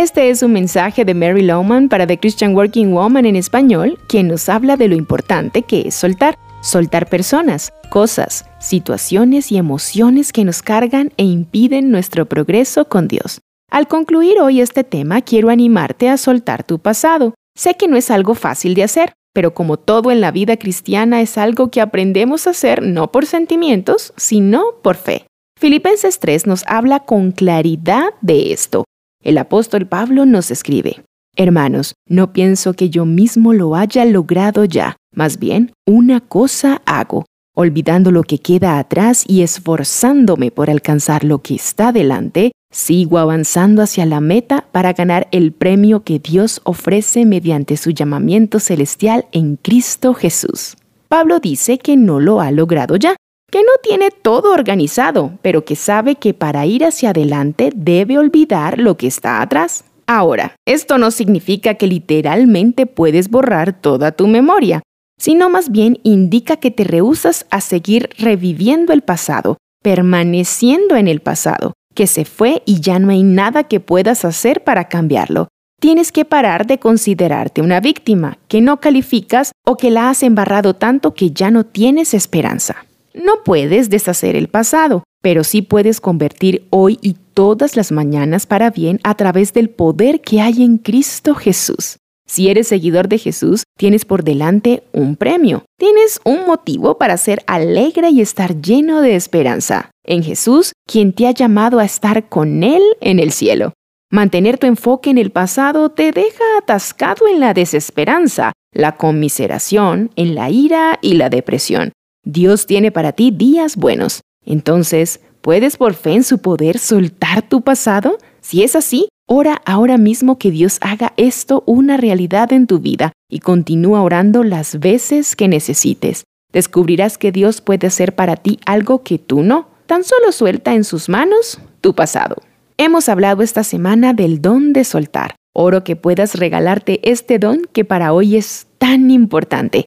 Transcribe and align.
Este 0.00 0.30
es 0.30 0.42
un 0.42 0.52
mensaje 0.52 1.04
de 1.04 1.12
Mary 1.12 1.42
Lowman 1.42 1.90
para 1.90 2.06
The 2.06 2.18
Christian 2.18 2.56
Working 2.56 2.94
Woman 2.94 3.26
en 3.26 3.36
español, 3.36 3.98
quien 4.08 4.28
nos 4.28 4.48
habla 4.48 4.78
de 4.78 4.88
lo 4.88 4.94
importante 4.94 5.60
que 5.60 5.82
es 5.82 5.94
soltar. 5.94 6.38
Soltar 6.62 7.06
personas, 7.10 7.70
cosas, 7.90 8.46
situaciones 8.60 9.52
y 9.52 9.58
emociones 9.58 10.32
que 10.32 10.46
nos 10.46 10.62
cargan 10.62 11.12
e 11.18 11.24
impiden 11.24 11.90
nuestro 11.90 12.24
progreso 12.24 12.86
con 12.86 13.08
Dios. 13.08 13.42
Al 13.70 13.88
concluir 13.88 14.40
hoy 14.40 14.62
este 14.62 14.84
tema, 14.84 15.20
quiero 15.20 15.50
animarte 15.50 16.08
a 16.08 16.16
soltar 16.16 16.64
tu 16.64 16.78
pasado. 16.78 17.34
Sé 17.54 17.74
que 17.74 17.86
no 17.86 17.98
es 17.98 18.10
algo 18.10 18.34
fácil 18.34 18.72
de 18.72 18.84
hacer, 18.84 19.12
pero 19.34 19.52
como 19.52 19.76
todo 19.76 20.10
en 20.10 20.22
la 20.22 20.30
vida 20.30 20.56
cristiana 20.56 21.20
es 21.20 21.36
algo 21.36 21.70
que 21.70 21.82
aprendemos 21.82 22.46
a 22.46 22.50
hacer 22.52 22.82
no 22.82 23.12
por 23.12 23.26
sentimientos, 23.26 24.14
sino 24.16 24.62
por 24.82 24.96
fe. 24.96 25.26
Filipenses 25.58 26.20
3 26.20 26.46
nos 26.46 26.64
habla 26.66 27.00
con 27.00 27.32
claridad 27.32 28.14
de 28.22 28.54
esto. 28.54 28.86
El 29.22 29.36
apóstol 29.36 29.86
Pablo 29.86 30.24
nos 30.24 30.50
escribe, 30.50 31.02
Hermanos, 31.36 31.94
no 32.08 32.32
pienso 32.32 32.72
que 32.72 32.88
yo 32.88 33.04
mismo 33.04 33.52
lo 33.52 33.76
haya 33.76 34.04
logrado 34.06 34.64
ya, 34.64 34.96
más 35.14 35.38
bien 35.38 35.72
una 35.86 36.20
cosa 36.20 36.80
hago, 36.86 37.26
olvidando 37.54 38.12
lo 38.12 38.22
que 38.22 38.38
queda 38.38 38.78
atrás 38.78 39.24
y 39.28 39.42
esforzándome 39.42 40.50
por 40.50 40.70
alcanzar 40.70 41.24
lo 41.24 41.42
que 41.42 41.54
está 41.54 41.92
delante, 41.92 42.52
sigo 42.72 43.18
avanzando 43.18 43.82
hacia 43.82 44.06
la 44.06 44.20
meta 44.20 44.66
para 44.72 44.94
ganar 44.94 45.28
el 45.32 45.52
premio 45.52 46.02
que 46.02 46.18
Dios 46.18 46.62
ofrece 46.64 47.26
mediante 47.26 47.76
su 47.76 47.90
llamamiento 47.90 48.58
celestial 48.58 49.26
en 49.32 49.56
Cristo 49.56 50.14
Jesús. 50.14 50.76
Pablo 51.08 51.40
dice 51.40 51.78
que 51.78 51.96
no 51.96 52.20
lo 52.20 52.40
ha 52.40 52.50
logrado 52.52 52.96
ya, 52.96 53.16
que 53.50 53.62
no 53.62 53.72
tiene 53.82 54.10
todo 54.10 54.52
organizado, 54.52 55.38
pero 55.42 55.64
que 55.64 55.76
sabe 55.76 56.14
que 56.14 56.34
para 56.34 56.66
ir 56.66 56.84
hacia 56.84 57.10
adelante 57.10 57.70
debe 57.74 58.18
olvidar 58.18 58.78
lo 58.78 58.96
que 58.96 59.06
está 59.06 59.42
atrás. 59.42 59.84
Ahora, 60.06 60.56
esto 60.66 60.98
no 60.98 61.10
significa 61.10 61.74
que 61.74 61.86
literalmente 61.86 62.86
puedes 62.86 63.28
borrar 63.28 63.80
toda 63.80 64.12
tu 64.12 64.26
memoria, 64.26 64.82
sino 65.18 65.50
más 65.50 65.70
bien 65.70 66.00
indica 66.02 66.56
que 66.56 66.70
te 66.70 66.84
rehusas 66.84 67.46
a 67.50 67.60
seguir 67.60 68.10
reviviendo 68.18 68.92
el 68.92 69.02
pasado, 69.02 69.58
permaneciendo 69.82 70.96
en 70.96 71.08
el 71.08 71.20
pasado, 71.20 71.74
que 71.94 72.06
se 72.06 72.24
fue 72.24 72.62
y 72.66 72.80
ya 72.80 72.98
no 72.98 73.10
hay 73.10 73.22
nada 73.22 73.64
que 73.64 73.80
puedas 73.80 74.24
hacer 74.24 74.64
para 74.64 74.88
cambiarlo. 74.88 75.48
Tienes 75.80 76.12
que 76.12 76.24
parar 76.24 76.66
de 76.66 76.78
considerarte 76.78 77.62
una 77.62 77.80
víctima, 77.80 78.38
que 78.48 78.60
no 78.60 78.80
calificas 78.80 79.52
o 79.64 79.76
que 79.76 79.90
la 79.90 80.10
has 80.10 80.22
embarrado 80.22 80.74
tanto 80.74 81.14
que 81.14 81.30
ya 81.30 81.50
no 81.50 81.64
tienes 81.64 82.14
esperanza. 82.14 82.86
No 83.14 83.42
puedes 83.44 83.90
deshacer 83.90 84.36
el 84.36 84.48
pasado, 84.48 85.02
pero 85.22 85.44
sí 85.44 85.62
puedes 85.62 86.00
convertir 86.00 86.66
hoy 86.70 86.98
y 87.02 87.16
todas 87.34 87.76
las 87.76 87.92
mañanas 87.92 88.46
para 88.46 88.70
bien 88.70 89.00
a 89.02 89.14
través 89.16 89.52
del 89.52 89.70
poder 89.70 90.20
que 90.20 90.40
hay 90.40 90.62
en 90.62 90.78
Cristo 90.78 91.34
Jesús. 91.34 91.96
Si 92.26 92.48
eres 92.48 92.68
seguidor 92.68 93.08
de 93.08 93.18
Jesús, 93.18 93.64
tienes 93.76 94.04
por 94.04 94.22
delante 94.22 94.84
un 94.92 95.16
premio. 95.16 95.64
Tienes 95.76 96.20
un 96.24 96.46
motivo 96.46 96.96
para 96.96 97.16
ser 97.16 97.42
alegre 97.48 98.10
y 98.10 98.20
estar 98.20 98.60
lleno 98.60 99.02
de 99.02 99.16
esperanza. 99.16 99.90
En 100.04 100.22
Jesús, 100.22 100.72
quien 100.86 101.12
te 101.12 101.26
ha 101.26 101.32
llamado 101.32 101.80
a 101.80 101.84
estar 101.84 102.28
con 102.28 102.62
Él 102.62 102.82
en 103.00 103.18
el 103.18 103.32
cielo. 103.32 103.72
Mantener 104.12 104.58
tu 104.58 104.68
enfoque 104.68 105.10
en 105.10 105.18
el 105.18 105.30
pasado 105.30 105.90
te 105.90 106.12
deja 106.12 106.44
atascado 106.58 107.26
en 107.26 107.40
la 107.40 107.52
desesperanza, 107.52 108.52
la 108.72 108.96
conmiseración, 108.96 110.12
en 110.14 110.36
la 110.36 110.50
ira 110.50 111.00
y 111.02 111.14
la 111.14 111.30
depresión. 111.30 111.90
Dios 112.24 112.66
tiene 112.66 112.92
para 112.92 113.12
ti 113.12 113.30
días 113.30 113.76
buenos. 113.76 114.20
Entonces, 114.44 115.20
¿puedes 115.40 115.76
por 115.76 115.94
fe 115.94 116.12
en 116.12 116.24
su 116.24 116.38
poder 116.38 116.78
soltar 116.78 117.42
tu 117.42 117.62
pasado? 117.62 118.18
Si 118.40 118.62
es 118.62 118.76
así, 118.76 119.08
ora 119.26 119.62
ahora 119.64 119.96
mismo 119.96 120.38
que 120.38 120.50
Dios 120.50 120.78
haga 120.82 121.12
esto 121.16 121.62
una 121.66 121.96
realidad 121.96 122.52
en 122.52 122.66
tu 122.66 122.78
vida 122.78 123.12
y 123.30 123.40
continúa 123.40 124.02
orando 124.02 124.44
las 124.44 124.78
veces 124.80 125.34
que 125.34 125.48
necesites. 125.48 126.24
Descubrirás 126.52 127.16
que 127.16 127.32
Dios 127.32 127.60
puede 127.60 127.86
hacer 127.86 128.14
para 128.14 128.36
ti 128.36 128.58
algo 128.66 129.02
que 129.02 129.18
tú 129.18 129.42
no. 129.42 129.68
Tan 129.86 130.04
solo 130.04 130.32
suelta 130.32 130.74
en 130.74 130.84
sus 130.84 131.08
manos 131.08 131.60
tu 131.80 131.94
pasado. 131.94 132.36
Hemos 132.76 133.08
hablado 133.08 133.42
esta 133.42 133.64
semana 133.64 134.12
del 134.12 134.40
don 134.42 134.72
de 134.72 134.84
soltar. 134.84 135.36
Oro 135.54 135.84
que 135.84 135.96
puedas 135.96 136.34
regalarte 136.34 137.00
este 137.10 137.38
don 137.38 137.62
que 137.72 137.84
para 137.84 138.12
hoy 138.12 138.36
es 138.36 138.66
tan 138.78 139.10
importante. 139.10 139.86